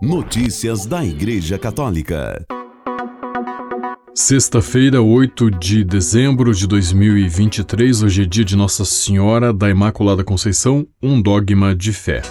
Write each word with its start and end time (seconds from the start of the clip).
Notícias 0.00 0.86
da 0.86 1.04
Igreja 1.04 1.58
Católica. 1.58 2.46
Sexta-feira, 4.14 5.02
8 5.02 5.50
de 5.50 5.82
dezembro 5.82 6.54
de 6.54 6.68
2023, 6.68 8.04
hoje 8.04 8.22
é 8.22 8.24
dia 8.24 8.44
de 8.44 8.54
Nossa 8.54 8.84
Senhora 8.84 9.52
da 9.52 9.68
Imaculada 9.68 10.22
Conceição, 10.22 10.86
um 11.02 11.20
dogma 11.20 11.74
de 11.74 11.92
fé. 11.92 12.22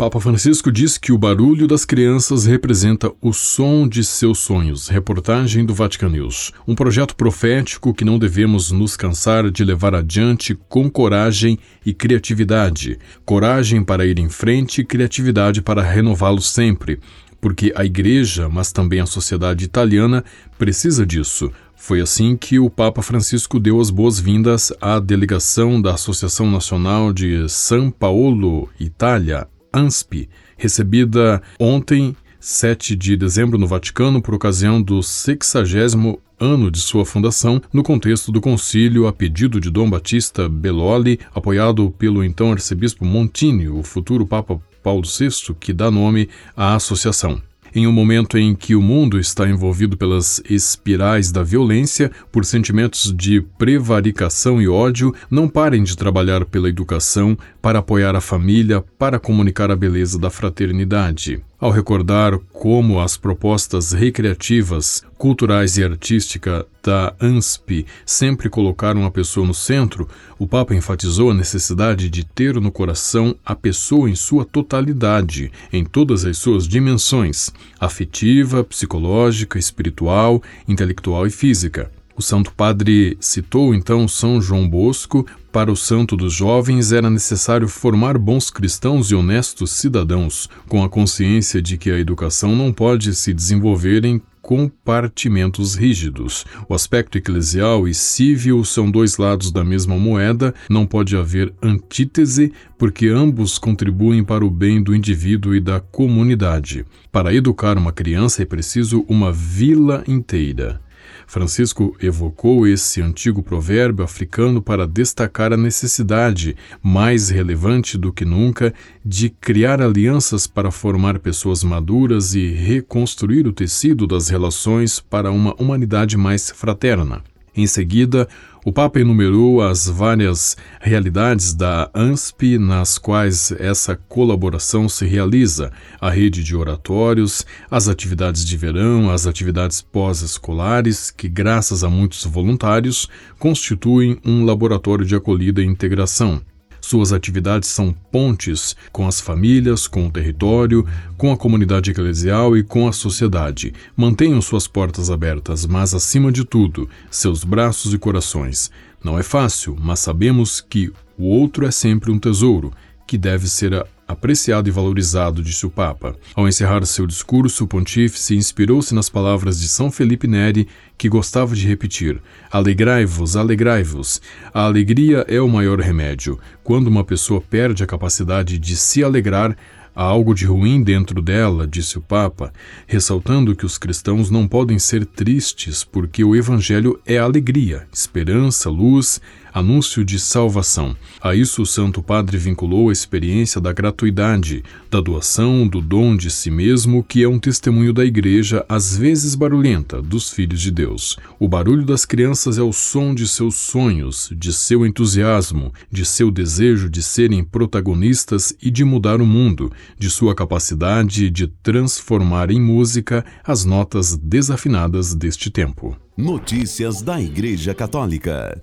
Papa 0.00 0.18
Francisco 0.18 0.72
diz 0.72 0.96
que 0.96 1.12
o 1.12 1.18
barulho 1.18 1.68
das 1.68 1.84
crianças 1.84 2.46
representa 2.46 3.12
o 3.20 3.34
som 3.34 3.86
de 3.86 4.02
seus 4.02 4.38
sonhos. 4.38 4.88
Reportagem 4.88 5.62
do 5.62 5.74
Vatican 5.74 6.08
News. 6.08 6.52
Um 6.66 6.74
projeto 6.74 7.14
profético 7.14 7.92
que 7.92 8.02
não 8.02 8.18
devemos 8.18 8.70
nos 8.70 8.96
cansar 8.96 9.50
de 9.50 9.62
levar 9.62 9.94
adiante 9.94 10.58
com 10.70 10.88
coragem 10.88 11.58
e 11.84 11.92
criatividade. 11.92 12.98
Coragem 13.26 13.84
para 13.84 14.06
ir 14.06 14.18
em 14.18 14.30
frente 14.30 14.80
e 14.80 14.84
criatividade 14.86 15.60
para 15.60 15.82
renová-lo 15.82 16.40
sempre. 16.40 16.98
Porque 17.38 17.70
a 17.76 17.84
Igreja, 17.84 18.48
mas 18.48 18.72
também 18.72 19.00
a 19.00 19.06
sociedade 19.06 19.66
italiana, 19.66 20.24
precisa 20.56 21.04
disso. 21.04 21.52
Foi 21.76 22.00
assim 22.00 22.38
que 22.38 22.58
o 22.58 22.70
Papa 22.70 23.02
Francisco 23.02 23.60
deu 23.60 23.78
as 23.78 23.90
boas-vindas 23.90 24.72
à 24.80 24.98
delegação 24.98 25.78
da 25.78 25.92
Associação 25.92 26.50
Nacional 26.50 27.12
de 27.12 27.46
São 27.50 27.90
Paulo, 27.90 28.66
Itália, 28.80 29.46
ANSP, 29.72 30.28
recebida 30.56 31.42
ontem, 31.58 32.16
7 32.38 32.96
de 32.96 33.16
dezembro, 33.16 33.58
no 33.58 33.66
Vaticano, 33.66 34.22
por 34.22 34.34
ocasião 34.34 34.80
do 34.80 35.02
60 35.02 36.18
ano 36.40 36.70
de 36.70 36.80
sua 36.80 37.04
fundação, 37.04 37.60
no 37.70 37.82
contexto 37.82 38.32
do 38.32 38.40
concílio 38.40 39.06
a 39.06 39.12
pedido 39.12 39.60
de 39.60 39.70
Dom 39.70 39.90
Batista 39.90 40.48
Belloli, 40.48 41.20
apoiado 41.34 41.90
pelo 41.98 42.24
então 42.24 42.50
arcebispo 42.50 43.04
Montini, 43.04 43.68
o 43.68 43.82
futuro 43.82 44.26
Papa 44.26 44.58
Paulo 44.82 45.02
VI, 45.02 45.54
que 45.60 45.74
dá 45.74 45.90
nome 45.90 46.30
à 46.56 46.74
associação. 46.74 47.49
Em 47.74 47.86
um 47.86 47.92
momento 47.92 48.36
em 48.36 48.54
que 48.54 48.74
o 48.74 48.82
mundo 48.82 49.18
está 49.18 49.48
envolvido 49.48 49.96
pelas 49.96 50.42
espirais 50.48 51.30
da 51.30 51.42
violência, 51.42 52.10
por 52.32 52.44
sentimentos 52.44 53.14
de 53.16 53.40
prevaricação 53.40 54.60
e 54.60 54.68
ódio, 54.68 55.14
não 55.30 55.48
parem 55.48 55.82
de 55.82 55.96
trabalhar 55.96 56.44
pela 56.44 56.68
educação, 56.68 57.36
para 57.62 57.78
apoiar 57.78 58.16
a 58.16 58.20
família, 58.20 58.82
para 58.98 59.18
comunicar 59.18 59.70
a 59.70 59.76
beleza 59.76 60.18
da 60.18 60.30
fraternidade. 60.30 61.42
Ao 61.60 61.70
recordar 61.70 62.38
como 62.54 63.00
as 63.00 63.18
propostas 63.18 63.92
recreativas, 63.92 65.02
culturais 65.18 65.76
e 65.76 65.84
artística 65.84 66.66
da 66.82 67.14
ANSP 67.20 67.84
sempre 68.06 68.48
colocaram 68.48 69.04
a 69.04 69.10
pessoa 69.10 69.46
no 69.46 69.52
centro, 69.52 70.08
o 70.38 70.46
Papa 70.46 70.74
enfatizou 70.74 71.30
a 71.30 71.34
necessidade 71.34 72.08
de 72.08 72.24
ter 72.24 72.54
no 72.54 72.72
coração 72.72 73.36
a 73.44 73.54
pessoa 73.54 74.08
em 74.08 74.14
sua 74.14 74.46
totalidade, 74.46 75.52
em 75.70 75.84
todas 75.84 76.24
as 76.24 76.38
suas 76.38 76.66
dimensões 76.66 77.50
afetiva, 77.78 78.64
psicológica, 78.64 79.58
espiritual, 79.58 80.42
intelectual 80.66 81.26
e 81.26 81.30
física. 81.30 81.90
O 82.20 82.22
Santo 82.22 82.52
Padre 82.52 83.16
citou 83.18 83.74
então 83.74 84.06
São 84.06 84.42
João 84.42 84.68
Bosco. 84.68 85.26
Para 85.50 85.72
o 85.72 85.76
santo 85.76 86.18
dos 86.18 86.34
jovens 86.34 86.92
era 86.92 87.08
necessário 87.08 87.66
formar 87.66 88.18
bons 88.18 88.50
cristãos 88.50 89.10
e 89.10 89.14
honestos 89.14 89.70
cidadãos, 89.70 90.46
com 90.68 90.84
a 90.84 90.88
consciência 90.90 91.62
de 91.62 91.78
que 91.78 91.90
a 91.90 91.98
educação 91.98 92.54
não 92.54 92.74
pode 92.74 93.14
se 93.14 93.32
desenvolver 93.32 94.04
em 94.04 94.20
compartimentos 94.42 95.74
rígidos. 95.74 96.44
O 96.68 96.74
aspecto 96.74 97.16
eclesial 97.16 97.88
e 97.88 97.94
civil 97.94 98.64
são 98.66 98.90
dois 98.90 99.16
lados 99.16 99.50
da 99.50 99.64
mesma 99.64 99.96
moeda, 99.96 100.54
não 100.68 100.84
pode 100.84 101.16
haver 101.16 101.54
antítese, 101.62 102.52
porque 102.76 103.08
ambos 103.08 103.56
contribuem 103.56 104.22
para 104.22 104.44
o 104.44 104.50
bem 104.50 104.82
do 104.82 104.94
indivíduo 104.94 105.54
e 105.54 105.60
da 105.60 105.80
comunidade. 105.80 106.84
Para 107.10 107.32
educar 107.32 107.78
uma 107.78 107.92
criança 107.92 108.42
é 108.42 108.44
preciso 108.44 109.06
uma 109.08 109.32
vila 109.32 110.04
inteira. 110.06 110.82
Francisco 111.26 111.96
evocou 112.00 112.66
esse 112.66 113.00
antigo 113.00 113.42
provérbio 113.42 114.04
africano 114.04 114.60
para 114.60 114.86
destacar 114.86 115.52
a 115.52 115.56
necessidade, 115.56 116.56
mais 116.82 117.28
relevante 117.28 117.96
do 117.96 118.12
que 118.12 118.24
nunca, 118.24 118.74
de 119.04 119.30
criar 119.30 119.80
alianças 119.80 120.46
para 120.46 120.70
formar 120.70 121.18
pessoas 121.18 121.62
maduras 121.62 122.34
e 122.34 122.48
reconstruir 122.48 123.46
o 123.46 123.52
tecido 123.52 124.06
das 124.06 124.28
relações 124.28 125.00
para 125.00 125.30
uma 125.30 125.54
humanidade 125.60 126.16
mais 126.16 126.50
fraterna. 126.50 127.22
Em 127.56 127.66
seguida, 127.66 128.28
o 128.64 128.70
Papa 128.70 129.00
enumerou 129.00 129.62
as 129.62 129.88
várias 129.88 130.56
realidades 130.80 131.54
da 131.54 131.90
ANSP 131.94 132.58
nas 132.58 132.98
quais 132.98 133.52
essa 133.52 133.96
colaboração 133.96 134.88
se 134.88 135.06
realiza: 135.06 135.72
a 136.00 136.10
rede 136.10 136.44
de 136.44 136.54
oratórios, 136.54 137.44
as 137.70 137.88
atividades 137.88 138.44
de 138.44 138.56
verão, 138.56 139.10
as 139.10 139.26
atividades 139.26 139.80
pós-escolares, 139.80 141.10
que, 141.10 141.28
graças 141.28 141.82
a 141.82 141.88
muitos 141.88 142.24
voluntários, 142.24 143.08
constituem 143.38 144.18
um 144.24 144.44
laboratório 144.44 145.04
de 145.04 145.16
acolhida 145.16 145.62
e 145.62 145.66
integração. 145.66 146.42
Suas 146.80 147.12
atividades 147.12 147.68
são 147.68 147.94
pontes 148.10 148.76
com 148.92 149.06
as 149.06 149.20
famílias, 149.20 149.86
com 149.86 150.06
o 150.06 150.10
território, 150.10 150.86
com 151.16 151.32
a 151.32 151.36
comunidade 151.36 151.90
eclesial 151.90 152.56
e 152.56 152.62
com 152.62 152.88
a 152.88 152.92
sociedade. 152.92 153.72
Mantenham 153.96 154.40
suas 154.40 154.66
portas 154.66 155.10
abertas, 155.10 155.66
mas, 155.66 155.94
acima 155.94 156.32
de 156.32 156.44
tudo, 156.44 156.88
seus 157.10 157.44
braços 157.44 157.92
e 157.92 157.98
corações. 157.98 158.70
Não 159.02 159.18
é 159.18 159.22
fácil, 159.22 159.76
mas 159.80 160.00
sabemos 160.00 160.60
que 160.60 160.92
o 161.16 161.24
outro 161.24 161.66
é 161.66 161.70
sempre 161.70 162.10
um 162.10 162.18
tesouro 162.18 162.72
que 163.06 163.18
deve 163.18 163.48
ser 163.48 163.86
apreciado 164.10 164.68
e 164.68 164.72
valorizado, 164.72 165.42
disse 165.42 165.64
o 165.66 165.70
Papa. 165.70 166.16
Ao 166.34 166.48
encerrar 166.48 166.84
seu 166.84 167.06
discurso, 167.06 167.64
o 167.64 167.66
pontífice 167.66 168.36
inspirou-se 168.36 168.94
nas 168.94 169.08
palavras 169.08 169.60
de 169.60 169.68
São 169.68 169.90
Felipe 169.90 170.26
Neri, 170.26 170.68
que 170.98 171.08
gostava 171.08 171.54
de 171.54 171.66
repetir: 171.66 172.20
Alegrai-vos, 172.50 173.36
alegrai-vos. 173.36 174.20
A 174.52 174.64
alegria 174.64 175.24
é 175.28 175.40
o 175.40 175.48
maior 175.48 175.80
remédio. 175.80 176.38
Quando 176.62 176.88
uma 176.88 177.04
pessoa 177.04 177.40
perde 177.40 177.82
a 177.82 177.86
capacidade 177.86 178.58
de 178.58 178.76
se 178.76 179.02
alegrar, 179.02 179.56
Há 179.94 180.04
algo 180.04 180.34
de 180.34 180.46
ruim 180.46 180.82
dentro 180.82 181.20
dela, 181.20 181.66
disse 181.66 181.98
o 181.98 182.00
Papa, 182.00 182.52
ressaltando 182.86 183.56
que 183.56 183.66
os 183.66 183.76
cristãos 183.76 184.30
não 184.30 184.46
podem 184.46 184.78
ser 184.78 185.04
tristes 185.04 185.82
porque 185.82 186.22
o 186.22 186.36
Evangelho 186.36 187.00
é 187.04 187.18
alegria, 187.18 187.86
esperança, 187.92 188.70
luz, 188.70 189.20
anúncio 189.52 190.04
de 190.04 190.18
salvação. 190.18 190.96
A 191.20 191.34
isso 191.34 191.62
o 191.62 191.66
Santo 191.66 192.02
Padre 192.02 192.38
vinculou 192.38 192.88
a 192.88 192.92
experiência 192.92 193.60
da 193.60 193.72
gratuidade, 193.72 194.62
da 194.90 195.00
doação, 195.00 195.66
do 195.66 195.80
dom 195.80 196.16
de 196.16 196.30
si 196.30 196.50
mesmo, 196.50 197.02
que 197.02 197.22
é 197.22 197.28
um 197.28 197.38
testemunho 197.38 197.92
da 197.92 198.04
Igreja, 198.04 198.64
às 198.68 198.96
vezes 198.96 199.34
barulhenta, 199.34 200.00
dos 200.00 200.30
filhos 200.30 200.60
de 200.60 200.70
Deus. 200.70 201.16
O 201.38 201.48
barulho 201.48 201.84
das 201.84 202.04
crianças 202.04 202.58
é 202.58 202.62
o 202.62 202.72
som 202.72 203.14
de 203.14 203.26
seus 203.26 203.56
sonhos, 203.56 204.30
de 204.36 204.52
seu 204.52 204.86
entusiasmo, 204.86 205.72
de 205.90 206.04
seu 206.04 206.30
desejo 206.30 206.88
de 206.88 207.02
serem 207.02 207.42
protagonistas 207.44 208.54
e 208.62 208.70
de 208.70 208.84
mudar 208.84 209.20
o 209.20 209.26
mundo, 209.26 209.72
de 209.98 210.10
sua 210.10 210.34
capacidade 210.34 211.30
de 211.30 211.46
transformar 211.46 212.50
em 212.50 212.60
música 212.60 213.24
as 213.44 213.64
notas 213.64 214.16
desafinadas 214.16 215.14
deste 215.14 215.50
tempo. 215.50 215.96
Notícias 216.16 217.02
da 217.02 217.20
Igreja 217.20 217.74
Católica. 217.74 218.62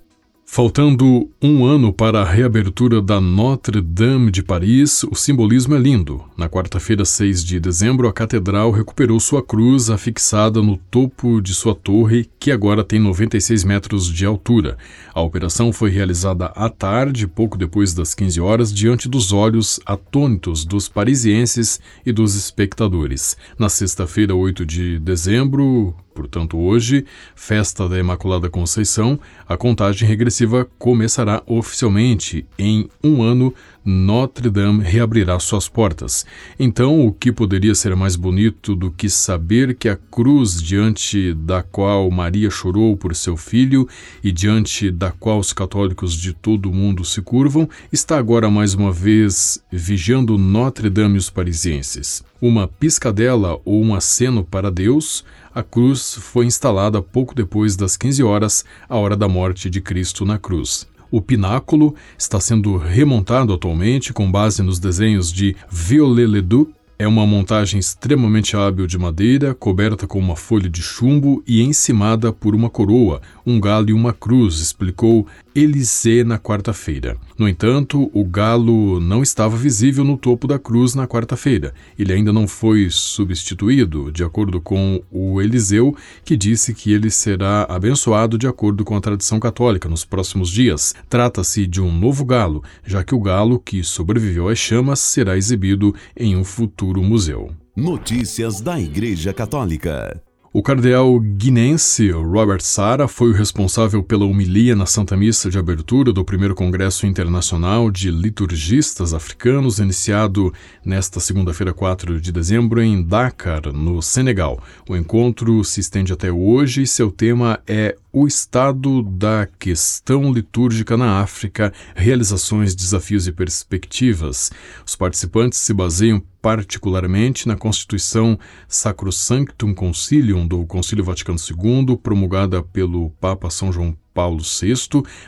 Faltando 0.50 1.30
um 1.41 1.66
ano 1.66 1.91
para 1.94 2.22
a 2.22 2.25
reabertura 2.25 3.02
da 3.02 3.19
Notre-Dame 3.19 4.31
de 4.31 4.41
Paris, 4.41 5.03
o 5.03 5.13
simbolismo 5.13 5.75
é 5.75 5.78
lindo. 5.78 6.24
Na 6.38 6.50
quarta-feira, 6.50 7.03
6 7.03 7.44
de 7.44 7.59
dezembro, 7.59 8.08
a 8.08 8.13
catedral 8.13 8.72
recuperou 8.72 9.19
sua 9.19 9.44
cruz 9.44 9.90
afixada 9.90 10.62
no 10.62 10.78
topo 10.78 11.41
de 11.41 11.53
sua 11.53 11.75
torre, 11.75 12.28
que 12.40 12.50
agora 12.50 12.84
tem 12.84 12.97
96 12.97 13.66
metros 13.66 14.12
de 14.12 14.25
altura. 14.25 14.78
A 15.13 15.22
operação 15.22 15.72
foi 15.72 15.91
realizada 15.91 16.46
à 16.56 16.69
tarde, 16.69 17.28
pouco 17.28 17.57
depois 17.57 17.94
das 17.94 18.16
15 18.16 18.40
horas, 18.40 18.74
diante 18.74 19.07
dos 19.07 19.34
olhos 19.34 19.80
atônitos 19.86 20.66
dos 20.66 20.88
parisienses 20.88 21.80
e 22.06 22.12
dos 22.12 22.36
espectadores. 22.36 23.38
Na 23.60 23.68
sexta-feira, 23.69 24.33
8 24.33 24.66
de 24.66 24.98
dezembro, 24.98 25.94
Portanto, 26.18 26.58
hoje, 26.58 27.06
festa 27.36 27.88
da 27.88 28.00
Imaculada 28.00 28.50
Conceição, 28.50 29.19
a 29.48 29.56
contagem 29.56 30.10
regressiva 30.10 30.68
começará 30.80 31.44
oficialmente. 31.46 32.44
Em 32.58 32.90
um 33.04 33.22
ano, 33.22 33.54
Notre 33.89 34.50
Dame 34.50 34.84
reabrirá 34.84 35.39
suas 35.39 35.69
portas. 35.69 36.25
Então, 36.60 37.07
o 37.07 37.13
que 37.13 37.31
poderia 37.31 37.74
ser 37.74 37.95
mais 37.95 38.18
bonito 38.18 38.75
do 38.75 38.92
que 38.92 39.10
saber 39.10 39.75
que 39.75 39.88
a 39.88 39.95
cruz 39.95 40.62
diante 40.62 41.34
da 41.34 41.63
qual 41.63 42.12
Maria 42.12 42.50
chorou 42.50 42.98
por 42.98 43.16
seu 43.16 43.38
filho 43.38 43.88
e 44.22 44.30
diante 44.30 44.92
da 44.92 45.10
qual 45.10 45.39
os 45.39 45.54
católicos 45.54 46.13
de 46.13 46.34
todo 46.34 46.69
o 46.69 46.75
mundo 46.75 47.06
se 47.06 47.22
curvam, 47.22 47.69
está 47.89 48.18
agora 48.18 48.50
mais 48.50 48.74
uma 48.74 48.92
vez 48.92 49.63
vigiando 49.72 50.38
Notre 50.38 50.89
Dame 50.89 51.16
e 51.16 51.19
os 51.19 51.30
parisienses? 51.30 52.25
Uma 52.42 52.68
piscadela 52.68 53.57
ou 53.63 53.81
um 53.81 53.95
aceno 53.95 54.44
para 54.44 54.69
Deus? 54.69 55.24
A 55.56 55.63
cruz 55.63 56.16
foi 56.16 56.45
instalada 56.45 57.01
pouco 57.01 57.34
depois 57.34 57.78
das 57.78 57.95
15 57.95 58.22
horas, 58.22 58.66
a 58.89 58.98
hora 58.98 59.16
da 59.16 59.30
morte 59.30 59.69
de 59.69 59.80
Cristo 59.80 60.25
na 60.25 60.38
cruz. 60.38 60.86
O 61.09 61.21
pináculo 61.21 61.95
está 62.18 62.39
sendo 62.39 62.77
remontado 62.77 63.54
atualmente 63.54 64.12
com 64.12 64.31
base 64.31 64.62
nos 64.62 64.80
desenhos 64.80 65.31
de 65.31 65.56
Viollet-le-Duc 65.69 66.76
é 67.00 67.08
uma 67.08 67.28
montagem 67.28 67.80
extremamente 67.80 68.58
hábil 68.58 68.88
de 68.88 68.98
madeira, 68.98 69.54
coberta 69.54 70.08
com 70.08 70.18
uma 70.18 70.36
folha 70.36 70.68
de 70.68 70.82
chumbo 70.82 71.44
e 71.46 71.62
encimada 71.62 72.34
por 72.34 72.56
uma 72.56 72.70
coroa, 72.70 73.22
um 73.46 73.60
galo 73.60 73.90
e 73.90 73.94
uma 73.94 74.14
cruz, 74.14 74.60
explicou 74.60 75.28
Elisée 75.54 76.24
na 76.24 76.38
quarta-feira. 76.38 77.18
No 77.38 77.48
entanto, 77.48 78.12
o 78.14 78.24
galo 78.24 79.00
não 79.00 79.24
estava 79.24 79.56
visível 79.58 80.04
no 80.04 80.18
topo 80.18 80.48
da 80.48 80.60
cruz 80.60 80.94
na 80.94 81.08
quarta-feira. 81.08 81.74
Ele 81.98 82.14
ainda 82.14 82.32
não 82.32 82.48
foi 82.48 82.88
substituído, 82.90 84.12
de 84.12 84.24
acordo 84.24 84.62
com 84.62 85.02
o 85.12 85.42
Eliseu, 85.42 85.96
que 86.24 86.38
disse 86.38 86.74
que 86.74 86.92
ele 86.92 87.10
será 87.10 87.64
abençoado 87.70 88.38
de 88.38 88.48
acordo 88.48 88.84
com 88.84 88.96
a 88.96 89.02
tradição 89.02 89.40
católica 89.40 89.90
nos 89.90 90.06
próximos 90.06 90.50
dias. 90.50 90.94
Trata-se 91.10 91.66
de 91.66 91.82
um 91.82 91.92
novo 91.92 92.24
galo, 92.24 92.64
já 92.86 93.04
que 93.04 93.16
o 93.16 93.20
galo 93.20 93.60
que 93.60 93.84
sobreviveu 93.84 94.50
às 94.50 94.60
chamas 94.60 95.00
será 95.00 95.38
exibido 95.38 95.94
em 96.16 96.36
um 96.36 96.44
futuro 96.44 96.87
museu. 96.95 97.51
Notícias 97.75 98.62
da 98.62 98.80
Igreja 98.80 99.34
Católica. 99.34 100.22
O 100.54 100.63
cardeal 100.63 101.19
guinense 101.19 102.10
Robert 102.10 102.62
Sara 102.62 103.07
foi 103.07 103.30
o 103.30 103.34
responsável 103.34 104.01
pela 104.01 104.25
homilia 104.25 104.75
na 104.75 104.88
Santa 104.88 105.16
Missa 105.16 105.51
de 105.51 105.60
abertura 105.60 106.12
do 106.12 106.25
primeiro 106.25 106.56
Congresso 106.56 107.06
Internacional 107.06 107.92
de 107.92 108.10
Liturgistas 108.10 109.13
Africanos, 109.13 109.78
iniciado 109.78 110.51
nesta 110.84 111.19
segunda-feira, 111.19 111.74
4 111.74 112.19
de 112.19 112.31
dezembro, 112.31 112.81
em 112.81 113.04
Dakar, 113.04 113.72
no 113.72 114.01
Senegal. 114.01 114.60
O 114.89 114.95
encontro 114.95 115.63
se 115.63 115.80
estende 115.80 116.12
até 116.12 116.31
hoje 116.31 116.81
e 116.81 116.88
seu 116.88 117.12
tema 117.12 117.60
é 117.68 117.95
o 118.19 118.25
estado 118.25 119.04
da 119.04 119.48
questão 119.60 120.34
litúrgica 120.34 120.98
na 120.98 121.22
África, 121.22 121.72
realizações, 121.96 122.74
desafios 122.74 123.28
e 123.28 123.31
perspectivas. 123.31 124.50
Os 124.84 124.96
participantes 124.96 125.60
se 125.60 125.72
baseiam 125.72 126.19
particularmente 126.42 127.48
na 127.48 127.56
Constituição 127.56 128.40
Sacrosanctum 128.68 129.72
Concilium 129.72 130.48
do 130.48 130.66
Concílio 130.66 131.04
Vaticano 131.04 131.38
II, 131.38 131.96
promulgada 131.98 132.64
pelo 132.64 133.12
Papa 133.22 133.52
São 133.52 133.72
João 133.72 133.96
Paulo 134.18 134.42
VI, 134.42 134.74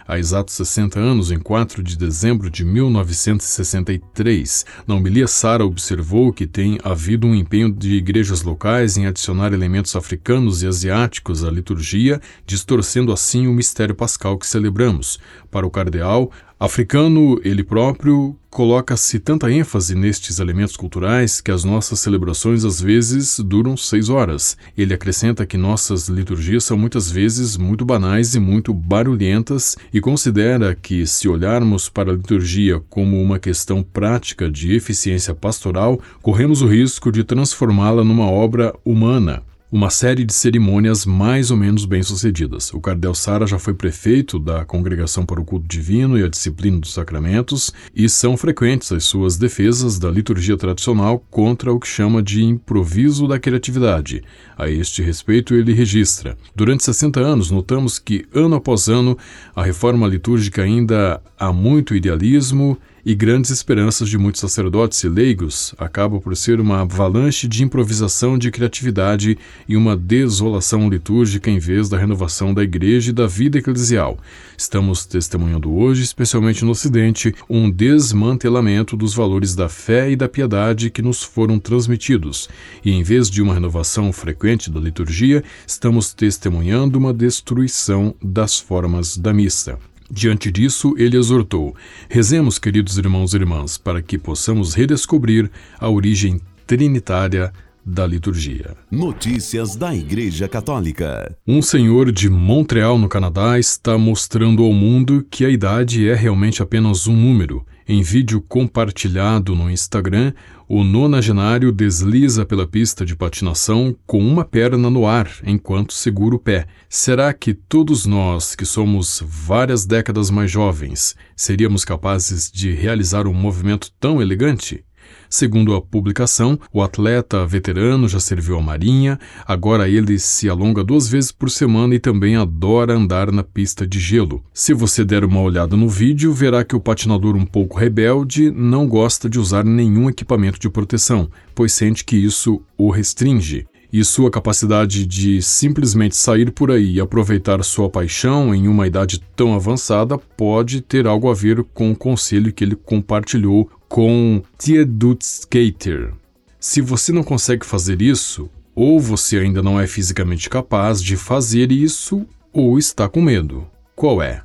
há 0.08 0.18
exatos 0.18 0.56
60 0.56 1.00
anos, 1.00 1.32
em 1.32 1.38
4 1.38 1.84
de 1.84 1.96
dezembro 1.96 2.50
de 2.50 2.66
1963. 2.66 4.66
Na 4.88 4.96
homilia, 4.96 5.28
Sara 5.28 5.64
observou 5.64 6.34
que 6.34 6.48
tem 6.48 6.80
havido 6.84 7.28
um 7.28 7.36
empenho 7.36 7.72
de 7.72 7.94
igrejas 7.94 8.42
locais 8.42 8.98
em 8.98 9.06
adicionar 9.06 9.54
elementos 9.54 9.96
africanos 9.96 10.64
e 10.64 10.68
asiáticos 10.68 11.44
à 11.44 11.52
liturgia, 11.52 12.20
distorcendo 12.48 13.14
assim 13.14 13.46
o 13.46 13.54
mistério 13.54 13.94
pascal 13.94 14.40
que 14.40 14.48
celebramos. 14.48 15.20
Para 15.52 15.68
o 15.68 15.70
cardeal, 15.70 16.32
Africano, 16.62 17.40
ele 17.42 17.64
próprio, 17.64 18.36
coloca-se 18.50 19.18
tanta 19.18 19.50
ênfase 19.50 19.96
nestes 19.96 20.40
elementos 20.40 20.76
culturais 20.76 21.40
que 21.40 21.52
as 21.52 21.64
nossas 21.64 22.02
celebrações 22.02 22.66
às 22.66 22.82
vezes 22.82 23.40
duram 23.40 23.78
seis 23.78 24.10
horas. 24.10 24.58
Ele 24.78 24.94
acrescenta 24.94 25.46
que 25.46 25.56
nossas 25.56 26.10
liturgias 26.10 26.66
são 26.66 26.78
muitas 26.78 27.10
vezes 27.10 27.56
muito 27.56 27.86
banais 27.86 28.36
e 28.36 28.42
muito 28.42 28.74
barulhentas 28.74 29.78
e 29.94 30.02
considera 30.02 30.76
que, 30.76 31.08
se 31.08 31.30
olharmos 31.30 31.88
para 31.88 32.12
a 32.12 32.16
liturgia 32.16 32.82
como 32.90 33.22
uma 33.22 33.40
questão 33.40 33.82
prática 33.82 34.52
de 34.52 34.76
eficiência 34.76 35.34
pastoral, 35.34 35.98
corremos 36.22 36.62
o 36.62 36.68
risco 36.68 37.10
de 37.10 37.24
transformá-la 37.24 38.04
numa 38.04 38.30
obra 38.30 38.76
humana 38.84 39.44
uma 39.72 39.92
série 39.92 40.26
de 40.26 40.34
cerimônias 40.34 41.06
mais 41.06 41.52
ou 41.52 41.58
menos 41.58 41.86
bem-sucedidas. 41.86 42.74
O 42.74 42.82
Cardel 42.82 43.14
Sara 43.14 43.46
já 43.46 43.60
foi 43.60 43.76
prefeito 43.76 44.40
da 44.40 44.66
Congregação 44.66 45.24
para 45.26 45.40
o 45.40 45.46
Culto 45.46 45.68
Divino 45.68 46.18
e 46.18 46.24
a 46.24 46.28
Disciplina 46.28 46.80
dos 46.80 46.94
Sacramentos, 46.94 47.72
e 47.96 48.10
são 48.10 48.36
frequentes 48.36 48.92
as 48.92 49.04
suas 49.04 49.38
defesas 49.38 50.00
da 50.00 50.10
liturgia 50.10 50.58
tradicional 50.58 51.24
contra 51.30 51.72
o 51.72 51.80
que 51.80 51.88
chama 51.88 52.24
de 52.24 52.44
improviso 52.44 53.28
da 53.28 53.38
criatividade. 53.38 54.24
A 54.58 54.68
este 54.68 55.04
respeito, 55.04 55.54
ele 55.54 55.72
registra: 55.72 56.36
Durante 56.56 56.84
60 56.84 57.20
anos, 57.20 57.52
notamos 57.52 58.00
que, 58.00 58.26
ano 58.34 58.56
após 58.56 58.90
ano, 58.90 59.16
a 59.56 59.64
reforma 59.64 60.08
litúrgica 60.08 60.64
ainda 60.64 61.22
há 61.38 61.54
muito 61.54 61.96
idealismo 61.96 62.76
e 63.06 63.16
grandes 63.16 63.52
esperanças 63.52 64.10
de 64.10 64.18
muitos 64.18 64.42
sacerdotes 64.42 65.04
e 65.04 65.10
leigos 65.10 65.74
acabam 65.78 66.20
por 66.20 66.36
ser 66.36 66.60
uma 66.60 66.82
avalanche 66.82 67.48
de 67.48 67.64
improvisação 67.64 68.38
de 68.38 68.52
criatividade 68.52 69.38
e 69.68 69.76
uma 69.76 69.96
desolação 69.96 70.90
litúrgica 70.90 71.50
em 71.50 71.60
vez 71.60 71.90
da 71.90 71.98
renovação 71.98 72.54
da 72.54 72.64
igreja 72.64 73.12
e 73.12 73.14
da 73.14 73.28
vida 73.28 73.58
eclesial. 73.58 74.18
Estamos 74.58 75.06
testemunhando 75.06 75.74
hoje, 75.74 76.04
especialmente 76.04 76.66
no 76.66 76.72
Ocidente, 76.72 77.34
um 77.50 77.70
desmantelamento 77.72 78.98
dos 78.98 79.14
valores 79.14 79.56
da 79.56 79.70
fé 79.70 80.12
e 80.12 80.16
da 80.16 80.28
piedade 80.28 80.90
que 80.90 81.02
nos 81.02 81.24
foram 81.24 81.60
transmitidos, 81.60 82.50
e 82.84 82.92
em 82.92 83.04
vez 83.04 83.30
de 83.30 83.42
uma 83.42 83.54
renovação 83.54 84.12
frequente 84.12 84.70
da 84.70 84.80
liturgia, 84.80 85.44
estamos 85.66 86.14
testemunhando 86.14 86.98
uma 86.98 87.14
destruição 87.14 88.14
das 88.22 88.60
formas 88.60 89.18
da 89.18 89.34
missa. 89.34 89.78
Diante 90.12 90.52
disso, 90.52 90.96
ele 90.98 91.18
exortou: 91.18 91.76
Rezemos, 92.10 92.58
queridos 92.58 92.98
irmãos 92.98 93.34
e 93.34 93.38
irmãs, 93.38 93.78
para 93.78 94.02
que 94.02 94.18
possamos 94.18 94.74
redescobrir 94.74 95.50
a 95.80 95.90
origem 95.90 96.42
trinitária 96.66 97.54
da 97.86 98.06
liturgia. 98.06 98.76
Notícias 98.92 99.76
da 99.76 99.96
Igreja 99.96 100.48
Católica. 100.48 101.36
Um 101.48 101.62
senhor 101.62 102.12
de 102.12 102.30
Montreal, 102.30 102.98
no 102.98 103.10
Canadá, 103.10 103.58
está 103.58 103.98
mostrando 103.98 104.64
ao 104.64 104.74
mundo 104.74 105.26
que 105.30 105.46
a 105.46 105.50
idade 105.50 106.08
é 106.08 106.14
realmente 106.14 106.62
apenas 106.62 107.08
um 107.08 107.16
número. 107.16 107.66
Em 107.92 108.04
vídeo 108.04 108.40
compartilhado 108.40 109.56
no 109.56 109.68
Instagram, 109.68 110.32
o 110.68 110.84
nonagenário 110.84 111.72
desliza 111.72 112.46
pela 112.46 112.68
pista 112.68 113.04
de 113.04 113.16
patinação 113.16 113.98
com 114.06 114.20
uma 114.20 114.46
perna 114.46 114.92
no 114.92 115.08
ar 115.08 115.28
enquanto 115.44 115.92
segura 115.92 116.36
o 116.36 116.40
pé. 116.40 116.68
Será 116.88 117.34
que 117.34 117.52
todos 117.52 118.06
nós, 118.06 118.54
que 118.54 118.64
somos 118.64 119.24
várias 119.26 119.88
décadas 119.88 120.30
mais 120.30 120.52
jovens, 120.52 121.16
seríamos 121.36 121.84
capazes 121.84 122.52
de 122.52 122.72
realizar 122.72 123.26
um 123.26 123.34
movimento 123.34 123.92
tão 124.00 124.22
elegante? 124.22 124.86
Segundo 125.30 125.76
a 125.76 125.82
publicação, 125.82 126.60
o 126.74 126.82
atleta 126.82 127.46
veterano 127.46 128.08
já 128.08 128.20
serviu 128.20 128.58
à 128.58 128.62
Marinha, 128.62 129.20
agora 129.46 129.88
ele 129.88 130.18
se 130.18 130.50
alonga 130.50 130.84
duas 130.84 131.08
vezes 131.08 131.32
por 131.32 131.52
semana 131.52 131.94
e 131.94 132.00
também 132.00 132.36
adora 132.36 132.96
andar 132.96 133.32
na 133.32 133.44
pista 133.44 133.86
de 133.86 134.00
gelo. 134.00 134.44
Se 134.52 134.74
você 134.74 135.06
der 135.06 135.24
uma 135.24 135.42
olhada 135.42 135.78
no 135.78 135.88
vídeo, 135.88 136.34
verá 136.34 136.64
que 136.64 136.76
o 136.76 136.80
patinador 136.80 137.36
um 137.36 137.46
pouco 137.46 137.78
rebelde 137.78 138.50
não 138.50 138.88
gosta 138.88 139.30
de 139.30 139.40
usar 139.40 139.64
nenhum 139.64 140.10
equipamento 140.10 140.60
de 140.60 140.70
proteção, 140.70 141.30
pois 141.54 141.74
sente 141.74 142.04
que 142.04 142.16
isso 142.16 142.62
o 142.76 142.90
restringe 142.90 143.68
e 143.92 144.04
sua 144.04 144.30
capacidade 144.30 145.06
de 145.06 145.42
simplesmente 145.42 146.16
sair 146.16 146.52
por 146.52 146.72
aí 146.72 146.94
e 146.94 147.00
aproveitar 147.00 147.64
sua 147.64 147.90
paixão 147.90 148.54
em 148.54 148.68
uma 148.68 148.86
idade 148.86 149.20
tão 149.36 149.54
avançada 149.54 150.18
pode 150.18 150.82
ter 150.82 151.08
algo 151.08 151.30
a 151.30 151.34
ver 151.34 151.64
com 151.74 151.92
o 151.92 151.96
conselho 151.96 152.54
que 152.54 152.64
ele 152.64 152.76
compartilhou 152.76 153.70
com 153.88 154.42
Theodut 154.58 155.24
Skater. 155.24 156.14
Se 156.60 156.82
você 156.82 157.12
não 157.12 157.24
consegue 157.24 157.66
fazer 157.66 158.02
isso, 158.02 158.50
ou 158.76 159.00
você 159.00 159.40
ainda 159.40 159.64
não 159.64 159.80
é 159.80 159.88
fisicamente 159.88 160.50
capaz 160.50 161.02
de 161.02 161.18
fazer 161.18 161.72
isso, 161.72 162.26
ou 162.54 162.78
está 162.78 163.10
com 163.10 163.22
medo. 163.22 163.68
Qual 163.96 164.22
é? 164.22 164.42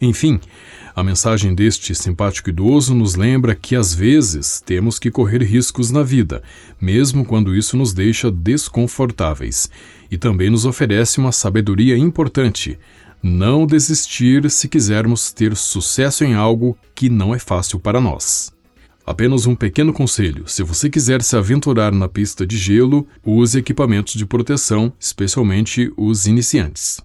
Enfim, 0.00 0.40
a 0.96 1.04
mensagem 1.04 1.54
deste 1.54 1.94
simpático 1.94 2.48
idoso 2.48 2.94
nos 2.94 3.14
lembra 3.14 3.54
que 3.54 3.76
às 3.76 3.94
vezes 3.94 4.62
temos 4.64 4.98
que 4.98 5.10
correr 5.10 5.42
riscos 5.42 5.90
na 5.90 6.02
vida, 6.02 6.42
mesmo 6.80 7.24
quando 7.24 7.54
isso 7.54 7.76
nos 7.76 7.92
deixa 7.92 8.30
desconfortáveis, 8.30 9.70
e 10.10 10.16
também 10.16 10.48
nos 10.48 10.64
oferece 10.64 11.18
uma 11.18 11.32
sabedoria 11.32 11.96
importante: 11.96 12.78
não 13.22 13.66
desistir 13.66 14.50
se 14.50 14.68
quisermos 14.68 15.32
ter 15.32 15.54
sucesso 15.54 16.24
em 16.24 16.34
algo 16.34 16.76
que 16.94 17.10
não 17.10 17.34
é 17.34 17.38
fácil 17.38 17.78
para 17.78 18.00
nós. 18.00 18.52
Apenas 19.06 19.46
um 19.46 19.54
pequeno 19.54 19.92
conselho: 19.92 20.44
se 20.46 20.62
você 20.62 20.88
quiser 20.88 21.22
se 21.22 21.36
aventurar 21.36 21.92
na 21.92 22.08
pista 22.08 22.46
de 22.46 22.56
gelo, 22.56 23.06
use 23.24 23.58
equipamentos 23.58 24.14
de 24.14 24.24
proteção, 24.24 24.92
especialmente 24.98 25.92
os 25.96 26.26
iniciantes. 26.26 27.00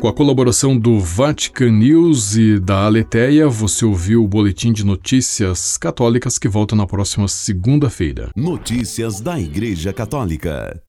Com 0.00 0.08
a 0.08 0.12
colaboração 0.12 0.78
do 0.78 1.00
Vatican 1.00 1.70
News 1.70 2.36
e 2.36 2.58
da 2.58 2.84
Aleteia, 2.84 3.48
você 3.48 3.84
ouviu 3.84 4.22
o 4.22 4.28
boletim 4.28 4.72
de 4.72 4.84
notícias 4.84 5.78
católicas 5.78 6.36
que 6.36 6.48
volta 6.48 6.76
na 6.76 6.86
próxima 6.86 7.26
segunda-feira. 7.26 8.30
Notícias 8.36 9.20
da 9.20 9.40
Igreja 9.40 9.92
Católica. 9.92 10.80